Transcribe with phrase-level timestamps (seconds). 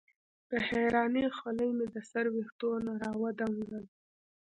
[0.49, 3.85] د حېرانۍ خولې مې د سر وېښتو نه راودنګل